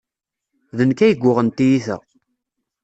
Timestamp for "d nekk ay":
0.77-1.13